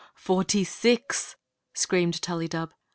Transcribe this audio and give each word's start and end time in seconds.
"Forty 0.27 0.63
six!" 0.63 1.35
screamed 1.75 2.23
Tullydub. 2.23 2.71